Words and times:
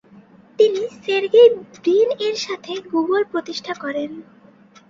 তিনি 0.59 0.81
Sergey 0.97 1.49
Brin 1.73 2.09
এর 2.27 2.35
সাথে 2.45 2.73
গুগল 2.91 3.21
প্রতিষ্ঠা 3.31 3.73
করেন। 3.83 4.11